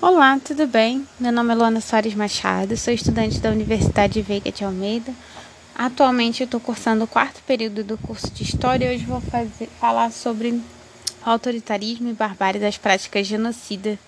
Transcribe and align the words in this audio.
Olá, 0.00 0.38
tudo 0.38 0.64
bem? 0.64 1.04
Meu 1.18 1.32
nome 1.32 1.52
é 1.52 1.56
Luana 1.56 1.80
Soares 1.80 2.14
Machado, 2.14 2.76
sou 2.76 2.94
estudante 2.94 3.40
da 3.40 3.50
Universidade 3.50 4.22
Veiga 4.22 4.52
de 4.52 4.62
Almeida. 4.62 5.12
Atualmente 5.74 6.40
eu 6.40 6.44
estou 6.44 6.60
cursando 6.60 7.02
o 7.02 7.08
quarto 7.08 7.42
período 7.42 7.82
do 7.82 7.98
curso 7.98 8.30
de 8.30 8.44
História 8.44 8.86
e 8.86 8.94
hoje 8.94 9.04
vou 9.04 9.20
fazer, 9.20 9.68
falar 9.80 10.12
sobre 10.12 10.62
autoritarismo 11.20 12.08
e 12.08 12.12
barbárie 12.12 12.60
das 12.60 12.78
práticas 12.78 13.26
genocidas 13.26 13.98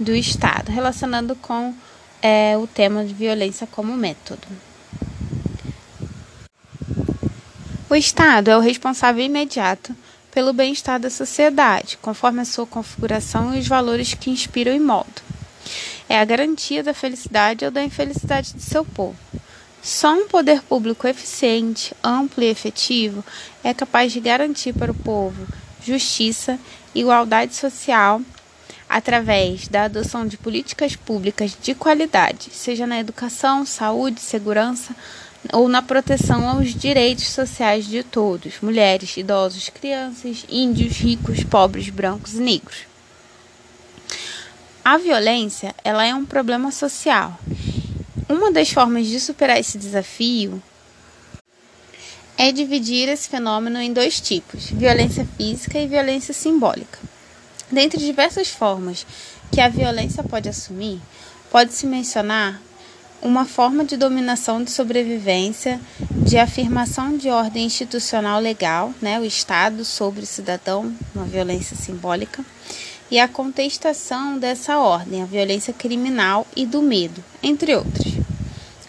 do 0.00 0.16
Estado, 0.16 0.72
relacionando 0.72 1.36
com 1.36 1.72
é, 2.20 2.58
o 2.58 2.66
tema 2.66 3.04
de 3.04 3.14
violência 3.14 3.68
como 3.68 3.96
método. 3.96 4.48
O 7.88 7.94
Estado 7.94 8.50
é 8.50 8.56
o 8.56 8.60
responsável 8.60 9.24
imediato 9.24 9.94
pelo 10.40 10.54
bem-estar 10.54 10.98
da 10.98 11.10
sociedade, 11.10 11.98
conforme 12.00 12.40
a 12.40 12.46
sua 12.46 12.64
configuração 12.64 13.54
e 13.54 13.58
os 13.58 13.68
valores 13.68 14.14
que 14.14 14.30
inspiram 14.30 14.74
e 14.74 14.80
moldam. 14.80 15.22
É 16.08 16.18
a 16.18 16.24
garantia 16.24 16.82
da 16.82 16.94
felicidade 16.94 17.62
ou 17.66 17.70
da 17.70 17.84
infelicidade 17.84 18.54
de 18.54 18.62
seu 18.62 18.82
povo. 18.82 19.18
Só 19.82 20.14
um 20.14 20.26
poder 20.28 20.62
público 20.62 21.06
eficiente, 21.06 21.94
amplo 22.02 22.42
e 22.42 22.46
efetivo 22.46 23.22
é 23.62 23.74
capaz 23.74 24.14
de 24.14 24.20
garantir 24.20 24.72
para 24.72 24.90
o 24.90 24.94
povo 24.94 25.46
justiça, 25.84 26.58
igualdade 26.94 27.54
social, 27.54 28.22
através 28.88 29.68
da 29.68 29.82
adoção 29.84 30.26
de 30.26 30.38
políticas 30.38 30.96
públicas 30.96 31.54
de 31.60 31.74
qualidade, 31.74 32.48
seja 32.50 32.86
na 32.86 32.98
educação, 32.98 33.66
saúde, 33.66 34.22
segurança, 34.22 34.96
ou 35.52 35.68
na 35.68 35.82
proteção 35.82 36.48
aos 36.48 36.74
direitos 36.74 37.28
sociais 37.28 37.86
de 37.86 38.02
todos, 38.02 38.60
mulheres, 38.60 39.16
idosos, 39.16 39.68
crianças, 39.68 40.44
índios, 40.48 40.98
ricos, 40.98 41.42
pobres, 41.44 41.88
brancos 41.88 42.34
e 42.34 42.40
negros. 42.40 42.78
A 44.84 44.98
violência, 44.98 45.74
ela 45.84 46.04
é 46.04 46.14
um 46.14 46.24
problema 46.24 46.70
social. 46.70 47.38
Uma 48.28 48.52
das 48.52 48.70
formas 48.70 49.06
de 49.06 49.18
superar 49.18 49.58
esse 49.58 49.76
desafio 49.76 50.62
é 52.38 52.50
dividir 52.52 53.08
esse 53.08 53.28
fenômeno 53.28 53.78
em 53.80 53.92
dois 53.92 54.20
tipos: 54.20 54.70
violência 54.70 55.26
física 55.36 55.78
e 55.78 55.86
violência 55.86 56.32
simbólica. 56.32 56.98
Dentre 57.70 58.00
diversas 58.00 58.48
formas 58.48 59.06
que 59.52 59.60
a 59.60 59.68
violência 59.68 60.22
pode 60.22 60.48
assumir, 60.48 61.00
pode-se 61.50 61.86
mencionar 61.86 62.60
uma 63.22 63.44
forma 63.44 63.84
de 63.84 63.96
dominação 63.96 64.62
de 64.62 64.70
sobrevivência, 64.70 65.80
de 66.10 66.38
afirmação 66.38 67.16
de 67.16 67.28
ordem 67.28 67.66
institucional 67.66 68.40
legal, 68.40 68.94
né, 69.00 69.20
o 69.20 69.24
Estado 69.24 69.84
sobre 69.84 70.22
o 70.22 70.26
cidadão, 70.26 70.92
uma 71.14 71.24
violência 71.24 71.76
simbólica, 71.76 72.44
e 73.10 73.18
a 73.18 73.28
contestação 73.28 74.38
dessa 74.38 74.78
ordem, 74.78 75.22
a 75.22 75.26
violência 75.26 75.72
criminal 75.72 76.46
e 76.56 76.64
do 76.64 76.80
medo, 76.80 77.22
entre 77.42 77.74
outros. 77.74 78.14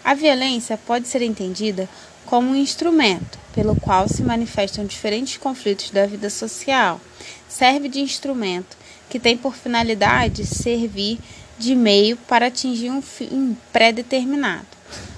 A 0.04 0.14
violência 0.14 0.78
pode 0.78 1.08
ser 1.08 1.22
entendida 1.22 1.88
como 2.24 2.50
um 2.50 2.56
instrumento 2.56 3.38
pelo 3.54 3.76
qual 3.76 4.08
se 4.08 4.22
manifestam 4.22 4.86
diferentes 4.86 5.36
conflitos 5.36 5.90
da 5.90 6.06
vida 6.06 6.30
social. 6.30 7.00
Serve 7.48 7.88
de 7.88 8.00
instrumento 8.00 8.76
que 9.10 9.20
tem 9.20 9.36
por 9.36 9.54
finalidade 9.54 10.46
servir 10.46 11.18
de 11.58 11.74
meio 11.74 12.16
para 12.16 12.46
atingir 12.46 12.90
um 12.90 13.02
fim 13.02 13.56
pré-determinado. 13.72 14.66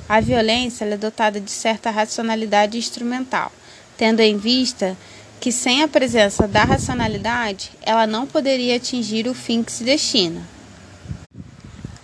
A 0.08 0.20
violência 0.20 0.84
é 0.84 0.96
dotada 0.96 1.40
de 1.40 1.50
certa 1.50 1.90
racionalidade 1.90 2.76
instrumental, 2.76 3.50
tendo 3.96 4.20
em 4.20 4.36
vista 4.36 4.96
que 5.40 5.50
sem 5.50 5.82
a 5.82 5.88
presença 5.88 6.46
da 6.46 6.64
racionalidade, 6.64 7.72
ela 7.82 8.06
não 8.06 8.26
poderia 8.26 8.76
atingir 8.76 9.26
o 9.26 9.34
fim 9.34 9.62
que 9.62 9.72
se 9.72 9.84
destina. 9.84 10.42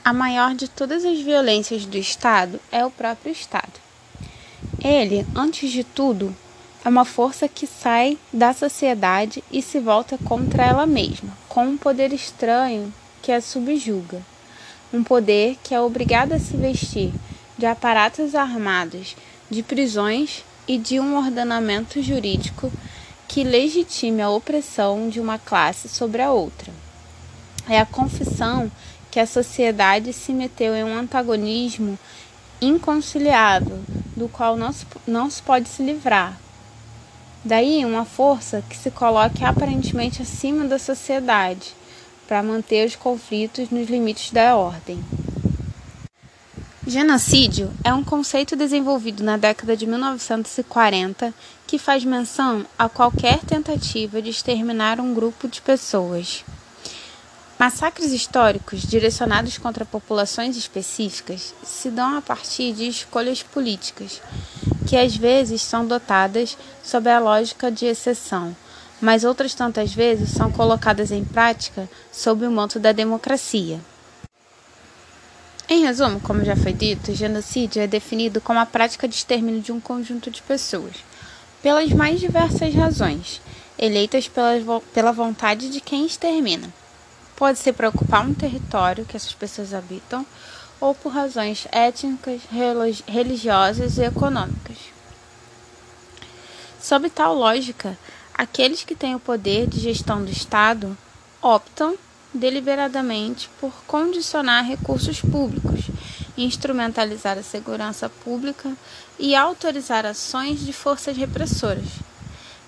A 0.05 0.13
maior 0.13 0.55
de 0.55 0.69
todas 0.69 1.05
as 1.05 1.21
violências 1.21 1.85
do 1.85 1.97
Estado 1.97 2.61
é 2.73 2.85
o 2.85 2.91
próprio 2.91 3.33
Estado. 3.33 3.81
Ele, 4.83 5.27
antes 5.37 5.71
de 5.71 5.85
tudo, 5.85 6.35
é 6.85 6.89
uma 6.89 7.05
força 7.05 7.47
que 7.47 7.67
sai 7.67 8.19
da 8.33 8.55
sociedade 8.55 9.45
e 9.53 9.61
se 9.61 9.79
volta 9.79 10.17
contra 10.25 10.65
ela 10.65 10.87
mesma, 10.87 11.37
com 11.49 11.67
um 11.67 11.77
poder 11.77 12.13
estranho 12.13 12.93
que 13.23 13.33
a 13.33 13.41
subjuga. 13.41 14.23
Um 14.93 15.05
poder 15.05 15.57
que 15.63 15.75
é 15.75 15.81
obrigado 15.81 16.33
a 16.33 16.39
se 16.39 16.57
vestir 16.57 17.13
de 17.57 17.67
aparatos 17.67 18.35
armados, 18.35 19.15
de 19.51 19.63
prisões 19.63 20.45
e 20.67 20.79
de 20.79 20.99
um 20.99 21.17
ordenamento 21.17 22.03
jurídico 22.03 22.73
que 23.29 23.45
legitime 23.45 24.23
a 24.23 24.31
opressão 24.31 25.09
de 25.09 25.21
uma 25.21 25.39
classe 25.39 25.89
sobre 25.89 26.23
a 26.23 26.33
outra. 26.33 26.73
É 27.69 27.79
a 27.79 27.87
confissão 27.87 28.71
que 29.11 29.21
a 29.21 29.27
sociedade 29.27 30.13
se 30.13 30.33
meteu 30.33 30.75
em 30.75 30.83
um 30.83 30.97
antagonismo 30.97 31.99
inconciliável, 32.61 33.79
do 34.17 34.29
qual 34.29 34.57
não 34.57 34.73
se, 34.73 34.87
não 35.07 35.31
se 35.31 35.43
pode 35.43 35.69
se 35.69 35.83
livrar. 35.83 36.39
Daí 37.45 37.85
uma 37.85 38.05
força 38.05 38.63
que 38.69 38.77
se 38.77 38.91
coloque 38.91 39.45
aparentemente 39.45 40.23
acima 40.23 40.67
da 40.67 40.79
sociedade, 40.79 41.75
para 42.31 42.45
manter 42.45 42.87
os 42.87 42.95
conflitos 42.95 43.71
nos 43.71 43.91
limites 43.91 44.31
da 44.31 44.55
ordem. 44.55 45.05
Genocídio 46.87 47.73
é 47.83 47.93
um 47.93 48.05
conceito 48.05 48.55
desenvolvido 48.55 49.25
na 49.25 49.37
década 49.37 49.77
de 49.77 49.85
1940 49.85 51.35
que 51.67 51.77
faz 51.77 52.05
menção 52.05 52.65
a 52.79 52.89
qualquer 52.89 53.41
tentativa 53.41 54.23
de 54.23 54.31
exterminar 54.31 55.01
um 55.01 55.13
grupo 55.13 55.49
de 55.49 55.61
pessoas. 55.61 56.45
Massacres 57.59 58.13
históricos 58.13 58.83
direcionados 58.83 59.59
contra 59.59 59.85
populações 59.85 60.57
específicas 60.57 61.53
se 61.65 61.91
dão 61.91 62.17
a 62.17 62.23
partir 62.23 62.73
de 62.73 62.87
escolhas 62.87 63.43
políticas, 63.43 64.23
que 64.87 64.97
às 64.97 65.17
vezes 65.17 65.63
são 65.63 65.85
dotadas 65.85 66.57
sob 66.81 67.11
a 67.11 67.19
lógica 67.19 67.73
de 67.73 67.87
exceção, 67.87 68.55
mas 69.01 69.25
outras 69.25 69.55
tantas 69.55 69.95
vezes 69.95 70.31
são 70.31 70.53
colocadas 70.53 71.11
em 71.11 71.25
prática 71.25 71.89
sob 72.13 72.47
o 72.47 72.51
manto 72.51 72.79
da 72.79 72.93
democracia. 72.93 73.81
Em 75.69 75.85
resumo, 75.85 76.21
como 76.21 76.45
já 76.45 76.57
foi 76.57 76.73
dito, 76.73 77.15
genocídio 77.15 77.81
é 77.81 77.87
definido 77.87 78.41
como 78.41 78.59
a 78.59 78.67
prática 78.67 79.07
de 79.07 79.15
extermínio 79.15 79.61
de 79.61 79.71
um 79.71 79.81
conjunto 79.81 80.31
de 80.31 80.43
pessoas, 80.43 80.97
pelas 81.63 81.91
mais 81.91 82.19
diversas 82.19 82.75
razões, 82.75 83.41
eleitas 83.79 84.27
pela, 84.27 84.81
pela 84.93 85.13
vontade 85.13 85.71
de 85.71 85.81
quem 85.81 86.05
extermina. 86.05 86.69
Pode 87.37 87.59
ser 87.59 87.73
para 87.73 87.89
ocupar 87.89 88.27
um 88.27 88.35
território 88.35 89.05
que 89.05 89.17
essas 89.17 89.33
pessoas 89.33 89.73
habitam, 89.73 90.27
ou 90.81 90.95
por 90.95 91.13
razões 91.13 91.69
étnicas, 91.71 92.41
religiosas 93.07 93.97
e 93.97 94.03
econômicas. 94.03 94.77
Sob 96.83 97.09
tal 97.11 97.35
lógica, 97.35 97.97
Aqueles 98.41 98.85
que 98.85 98.95
têm 98.95 99.15
o 99.15 99.21
poder 99.21 99.67
de 99.67 99.79
gestão 99.79 100.25
do 100.25 100.31
Estado 100.31 100.97
optam 101.43 101.95
deliberadamente 102.33 103.51
por 103.61 103.71
condicionar 103.87 104.65
recursos 104.65 105.21
públicos, 105.21 105.91
instrumentalizar 106.39 107.37
a 107.37 107.43
segurança 107.43 108.09
pública 108.09 108.75
e 109.19 109.37
autorizar 109.37 110.07
ações 110.07 110.61
de 110.61 110.73
forças 110.73 111.19
repressoras, 111.19 111.85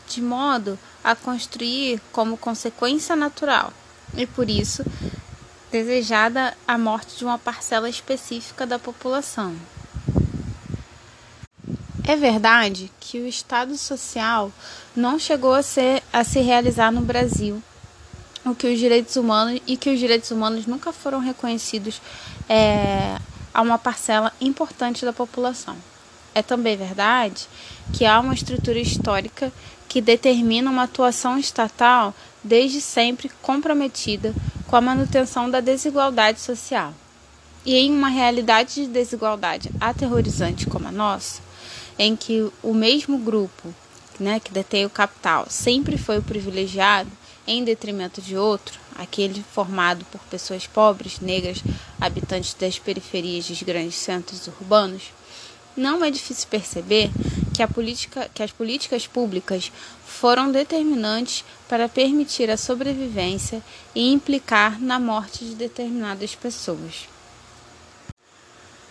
de 0.06 0.20
modo 0.20 0.78
a 1.02 1.16
construir 1.16 2.02
como 2.12 2.36
consequência 2.36 3.16
natural 3.16 3.72
e 4.14 4.26
por 4.26 4.50
isso 4.50 4.84
desejada 5.70 6.54
a 6.68 6.76
morte 6.76 7.16
de 7.16 7.24
uma 7.24 7.38
parcela 7.38 7.88
específica 7.88 8.66
da 8.66 8.78
população. 8.78 9.56
É 12.04 12.16
verdade 12.16 12.90
que 12.98 13.18
o 13.20 13.28
Estado 13.28 13.76
social 13.78 14.50
não 14.94 15.20
chegou 15.20 15.54
a, 15.54 15.62
ser, 15.62 16.02
a 16.12 16.24
se 16.24 16.40
realizar 16.40 16.90
no 16.90 17.00
Brasil, 17.00 17.62
o 18.44 18.56
que 18.56 18.66
os 18.66 18.78
direitos 18.78 19.14
humanos 19.14 19.60
e 19.68 19.76
que 19.76 19.88
os 19.88 20.00
direitos 20.00 20.32
humanos 20.32 20.66
nunca 20.66 20.92
foram 20.92 21.20
reconhecidos 21.20 22.02
é, 22.48 23.16
a 23.54 23.62
uma 23.62 23.78
parcela 23.78 24.32
importante 24.40 25.04
da 25.04 25.12
população. 25.12 25.76
É 26.34 26.42
também 26.42 26.76
verdade 26.76 27.46
que 27.92 28.04
há 28.04 28.18
uma 28.18 28.34
estrutura 28.34 28.80
histórica 28.80 29.52
que 29.88 30.00
determina 30.00 30.70
uma 30.70 30.84
atuação 30.84 31.38
estatal 31.38 32.12
desde 32.42 32.80
sempre 32.80 33.30
comprometida 33.40 34.34
com 34.66 34.74
a 34.74 34.80
manutenção 34.80 35.48
da 35.48 35.60
desigualdade 35.60 36.40
social. 36.40 36.92
E 37.64 37.76
em 37.76 37.92
uma 37.92 38.08
realidade 38.08 38.74
de 38.74 38.86
desigualdade 38.88 39.70
aterrorizante 39.80 40.66
como 40.66 40.88
a 40.88 40.90
nossa, 40.90 41.40
em 41.98 42.16
que 42.16 42.50
o 42.62 42.74
mesmo 42.74 43.18
grupo 43.18 43.74
né, 44.18 44.40
que 44.40 44.52
detém 44.52 44.84
o 44.84 44.90
capital 44.90 45.46
sempre 45.48 45.96
foi 45.96 46.18
o 46.18 46.22
privilegiado 46.22 47.10
em 47.46 47.64
detrimento 47.64 48.20
de 48.22 48.36
outro, 48.36 48.78
aquele 48.94 49.44
formado 49.52 50.04
por 50.06 50.20
pessoas 50.22 50.66
pobres, 50.66 51.18
negras, 51.20 51.62
habitantes 52.00 52.54
das 52.54 52.78
periferias 52.78 53.48
dos 53.48 53.62
grandes 53.62 53.96
centros 53.96 54.46
urbanos, 54.46 55.12
não 55.76 56.04
é 56.04 56.10
difícil 56.10 56.46
perceber 56.50 57.10
que, 57.54 57.66
política, 57.66 58.30
que 58.32 58.42
as 58.42 58.52
políticas 58.52 59.06
públicas 59.06 59.72
foram 60.04 60.52
determinantes 60.52 61.44
para 61.68 61.88
permitir 61.88 62.50
a 62.50 62.56
sobrevivência 62.56 63.62
e 63.94 64.12
implicar 64.12 64.80
na 64.80 65.00
morte 65.00 65.44
de 65.44 65.54
determinadas 65.54 66.34
pessoas. 66.34 67.08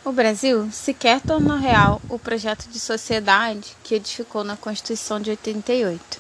O 0.04 0.12
Brasil 0.12 0.68
sequer 0.72 1.22
tornou 1.22 1.58
real 1.58 2.02
o 2.10 2.18
projeto 2.18 2.68
de 2.68 2.80
sociedade 2.80 3.78
que 3.84 3.94
edificou 3.94 4.44
na 4.44 4.58
Constituição 4.58 5.22
de 5.22 5.30
88. 5.30 6.20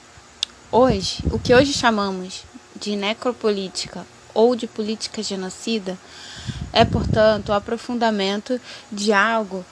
Hoje, 0.71 1.23
o 1.31 1.39
que 1.39 1.51
hoje 1.51 1.73
chamamos 1.73 2.43
de 2.75 2.95
necropolítica 2.95 4.05
ou 4.35 4.55
de 4.55 4.67
política 4.67 5.23
genocida 5.23 5.97
é, 6.71 6.85
portanto, 6.85 7.49
o 7.49 7.53
aprofundamento 7.53 8.61
de 8.91 9.11
algo 9.11 9.65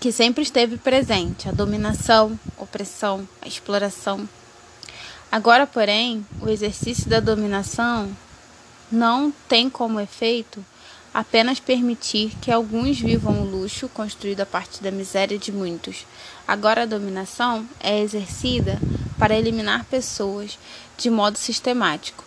que 0.00 0.10
sempre 0.10 0.42
esteve 0.42 0.78
presente: 0.78 1.50
a 1.50 1.52
dominação, 1.52 2.40
opressão, 2.56 3.28
a 3.42 3.46
exploração. 3.46 4.26
Agora, 5.30 5.66
porém, 5.66 6.26
o 6.40 6.48
exercício 6.48 7.06
da 7.06 7.20
dominação 7.20 8.10
não 8.90 9.30
tem 9.46 9.68
como 9.68 10.00
efeito 10.00 10.64
apenas 11.16 11.58
permitir 11.58 12.36
que 12.42 12.52
alguns 12.52 13.00
vivam 13.00 13.40
o 13.40 13.50
luxo 13.50 13.88
construído 13.88 14.42
a 14.42 14.46
partir 14.46 14.82
da 14.82 14.90
miséria 14.90 15.38
de 15.38 15.50
muitos. 15.50 16.06
Agora 16.46 16.82
a 16.82 16.86
dominação 16.86 17.66
é 17.80 18.02
exercida 18.02 18.78
para 19.18 19.34
eliminar 19.34 19.86
pessoas 19.86 20.58
de 20.98 21.08
modo 21.08 21.38
sistemático. 21.38 22.22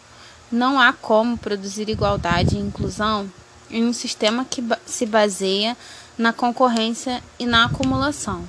Não 0.51 0.79
há 0.79 0.91
como 0.91 1.37
produzir 1.37 1.87
igualdade 1.87 2.55
e 2.55 2.59
inclusão 2.59 3.31
em 3.69 3.85
um 3.85 3.93
sistema 3.93 4.43
que 4.43 4.63
se 4.87 5.05
baseia 5.05 5.77
na 6.17 6.33
concorrência 6.33 7.21
e 7.37 7.45
na 7.45 7.65
acumulação. 7.65 8.43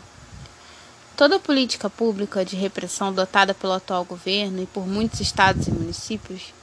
Toda 1.19 1.39
política 1.39 1.91
pública 1.91 2.47
de 2.47 2.57
repressão 2.57 3.09
adotada 3.09 3.53
pelo 3.53 3.75
atual 3.75 4.07
governo 4.07 4.63
e 4.63 4.67
por 4.67 4.89
muitos 4.89 5.21
estados 5.21 5.69
e 5.69 5.71
municípios 5.71 6.55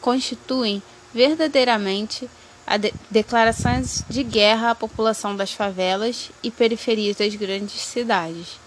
constituem 0.00 0.82
verdadeiramente 1.12 2.26
de 2.76 2.92
declarações 3.10 4.04
de 4.08 4.22
guerra 4.22 4.72
à 4.72 4.74
população 4.74 5.34
das 5.34 5.52
favelas 5.52 6.30
e 6.42 6.50
periferias 6.50 7.16
das 7.16 7.34
grandes 7.34 7.80
cidades. 7.80 8.58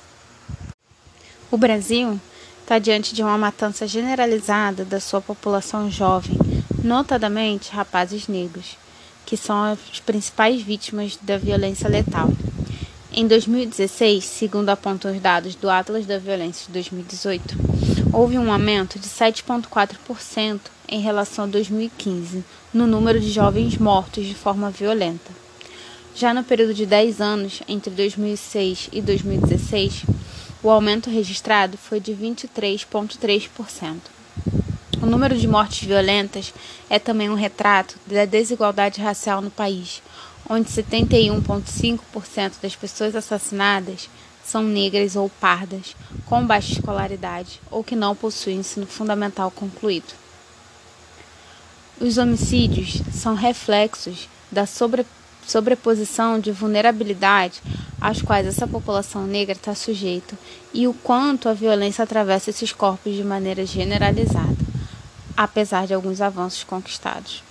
O 1.52 1.58
Brasil 1.58 2.20
está 2.62 2.80
diante 2.80 3.14
de 3.14 3.22
uma 3.22 3.38
matança 3.38 3.86
generalizada 3.86 4.86
da 4.86 5.00
sua 5.00 5.20
população 5.20 5.92
jovem, 5.92 6.38
notadamente 6.82 7.72
rapazes 7.72 8.28
negros, 8.28 8.78
que 9.26 9.36
são 9.36 9.64
as 9.64 10.00
principais 10.00 10.62
vítimas 10.62 11.18
da 11.22 11.38
violência 11.38 11.90
letal. 11.90 12.30
Em 13.12 13.28
2016, 13.28 14.24
segundo 14.24 14.70
apontam 14.70 15.12
os 15.12 15.20
dados 15.20 15.54
do 15.56 15.70
Atlas 15.70 16.06
da 16.06 16.18
Violência 16.18 16.68
de 16.68 16.72
2018, 16.72 17.58
houve 18.14 18.38
um 18.38 18.52
aumento 18.52 19.00
de 19.00 19.08
7,4% 19.08 20.60
em 20.88 21.00
relação 21.00 21.46
a 21.46 21.48
2015 21.48 22.44
no 22.74 22.86
número 22.86 23.20
de 23.20 23.32
jovens 23.32 23.78
mortos 23.78 24.26
de 24.26 24.36
forma 24.36 24.70
violenta. 24.70 25.32
Já 26.14 26.34
no 26.34 26.44
período 26.44 26.74
de 26.74 26.86
10 26.86 27.22
anos, 27.22 27.62
entre 27.68 27.90
2006 27.92 28.90
e 28.92 29.02
2016, 29.02 30.04
o 30.62 30.70
aumento 30.70 31.10
registrado 31.10 31.78
foi 31.78 32.00
de 32.00 32.14
23,3%. 32.14 33.98
O 35.02 35.06
número 35.06 35.36
de 35.38 35.48
mortes 35.48 35.88
violentas 35.88 36.54
é 36.90 37.00
também 37.00 37.30
um 37.30 37.36
retrato 37.36 37.96
da 38.06 38.26
desigualdade 38.26 39.02
racial 39.02 39.42
no 39.42 39.50
país, 39.50 40.04
onde 40.50 40.70
71,5% 40.70 42.54
das 42.62 42.76
pessoas 42.76 43.16
assassinadas 43.16 44.10
são 44.52 44.64
negras 44.64 45.16
ou 45.16 45.30
pardas, 45.30 45.96
com 46.26 46.46
baixa 46.46 46.74
escolaridade 46.74 47.62
ou 47.72 47.84
que 47.84 47.96
não 47.96 48.14
possuem 48.14 48.58
ensino 48.58 48.86
fundamental 48.86 49.50
concluído. 49.50 50.14
Os 52.02 52.18
homicídios 52.18 53.02
são 53.14 53.34
reflexos 53.34 54.28
da 54.52 54.66
sobre, 54.66 55.06
sobreposição 55.48 56.38
de 56.38 56.52
vulnerabilidade 56.52 57.62
às 58.02 58.22
quais 58.22 58.46
essa 58.46 58.68
população 58.68 59.26
negra 59.26 59.54
está 59.54 59.74
sujeita 59.74 60.38
e 60.74 60.86
o 60.86 60.94
quanto 60.94 61.48
a 61.48 61.54
violência 61.54 62.04
atravessa 62.04 62.50
esses 62.50 62.74
corpos 62.74 63.16
de 63.16 63.24
maneira 63.24 63.66
generalizada, 63.66 64.58
apesar 65.38 65.88
de 65.88 65.94
alguns 65.94 66.20
avanços 66.20 66.66
conquistados. 66.66 67.42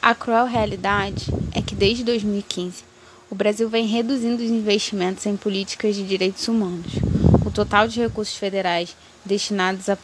A 0.00 0.14
cruel 0.14 0.46
realidade 0.46 1.26
é 1.52 1.60
que 1.60 1.74
desde 1.74 2.04
2015 2.04 2.93
o 3.34 3.36
Brasil 3.36 3.68
vem 3.68 3.84
reduzindo 3.84 4.44
os 4.44 4.48
investimentos 4.48 5.26
em 5.26 5.36
políticas 5.36 5.96
de 5.96 6.04
direitos 6.04 6.46
humanos. 6.46 6.92
O 7.44 7.50
total 7.50 7.88
de 7.88 8.00
recursos 8.00 8.36
federais 8.36 8.96
destinados 9.24 9.88
à 9.88 9.98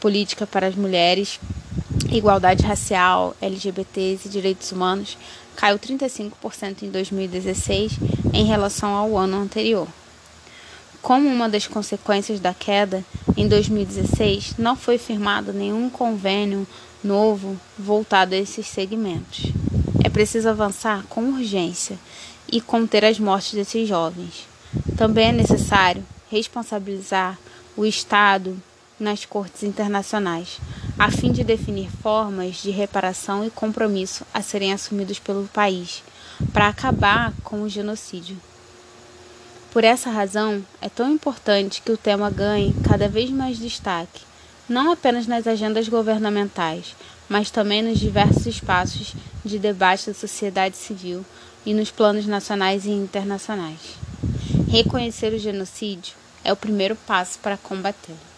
política 0.00 0.46
para 0.46 0.68
as 0.68 0.74
mulheres 0.74 1.38
igualdade 2.10 2.64
racial, 2.64 3.36
LGBTs 3.42 4.26
e 4.26 4.30
direitos 4.30 4.72
humanos 4.72 5.18
caiu 5.54 5.78
35% 5.78 6.84
em 6.84 6.90
2016 6.90 7.92
em 8.32 8.46
relação 8.46 8.94
ao 8.94 9.18
ano 9.18 9.36
anterior. 9.36 9.86
Como 11.02 11.28
uma 11.28 11.50
das 11.50 11.66
consequências 11.66 12.40
da 12.40 12.54
queda, 12.54 13.04
em 13.36 13.46
2016 13.48 14.54
não 14.56 14.76
foi 14.76 14.96
firmado 14.96 15.52
nenhum 15.52 15.90
convênio 15.90 16.66
novo 17.04 17.54
voltado 17.78 18.34
a 18.34 18.38
esses 18.38 18.66
segmentos. 18.66 19.52
É 20.02 20.08
preciso 20.08 20.48
avançar 20.48 21.04
com 21.08 21.24
urgência 21.24 21.98
e 22.52 22.60
conter 22.60 23.04
as 23.04 23.18
mortes 23.18 23.54
desses 23.54 23.88
jovens. 23.88 24.46
Também 24.96 25.28
é 25.28 25.32
necessário 25.32 26.04
responsabilizar 26.30 27.38
o 27.76 27.86
Estado 27.86 28.56
nas 29.00 29.24
cortes 29.24 29.62
internacionais, 29.62 30.58
a 30.98 31.10
fim 31.10 31.32
de 31.32 31.42
definir 31.42 31.90
formas 32.02 32.56
de 32.56 32.70
reparação 32.70 33.44
e 33.44 33.50
compromisso 33.50 34.24
a 34.32 34.42
serem 34.42 34.72
assumidos 34.72 35.18
pelo 35.18 35.48
país, 35.48 36.02
para 36.52 36.68
acabar 36.68 37.32
com 37.42 37.62
o 37.62 37.68
genocídio. 37.68 38.36
Por 39.72 39.84
essa 39.84 40.10
razão, 40.10 40.62
é 40.80 40.88
tão 40.88 41.10
importante 41.10 41.80
que 41.80 41.90
o 41.90 41.96
tema 41.96 42.30
ganhe 42.30 42.74
cada 42.86 43.08
vez 43.08 43.30
mais 43.30 43.58
destaque, 43.58 44.20
não 44.68 44.92
apenas 44.92 45.26
nas 45.26 45.46
agendas 45.46 45.88
governamentais, 45.88 46.94
mas 47.28 47.50
também 47.50 47.82
nos 47.82 47.98
diversos 47.98 48.46
espaços 48.46 49.14
de 49.44 49.58
debate 49.58 50.08
da 50.08 50.14
sociedade 50.14 50.76
civil 50.76 51.24
e 51.64 51.74
nos 51.74 51.90
planos 51.90 52.26
nacionais 52.26 52.84
e 52.84 52.90
internacionais. 52.90 53.96
Reconhecer 54.68 55.32
o 55.32 55.38
genocídio 55.38 56.14
é 56.44 56.52
o 56.52 56.56
primeiro 56.56 56.96
passo 56.96 57.38
para 57.38 57.56
combatê-lo. 57.56 58.31